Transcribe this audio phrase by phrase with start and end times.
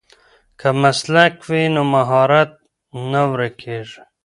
[0.59, 2.51] که مسلک وي نو مهارت
[3.11, 4.01] نه ورکېږي.